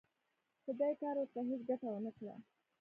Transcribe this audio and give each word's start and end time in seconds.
خو 0.63 0.71
دې 0.79 0.91
کار 1.01 1.15
ورته 1.19 1.39
هېڅ 1.49 1.61
ګټه 1.69 1.87
ونه 1.91 2.11
کړه 2.17 2.35